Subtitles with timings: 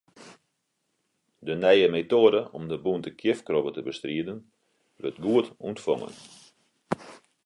[1.49, 4.39] De nije metoade om de bûnte kjifkrobbe te bestriden,
[5.01, 6.15] wurdt goed ûntfongen.